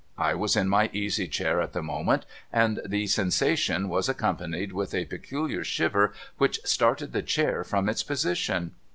[0.17, 4.95] I was in my easy chair at the moment, and the sensation was accompanied with
[4.95, 8.71] a peculiar shiver which started the chair from its position.